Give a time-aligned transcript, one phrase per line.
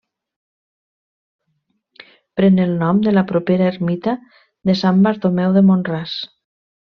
[2.41, 4.15] Pren el nom de la propera ermita
[4.71, 6.17] de Sant Bartomeu de Mont-ras.